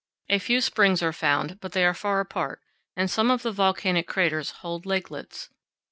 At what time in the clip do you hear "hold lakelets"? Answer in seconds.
4.63-5.49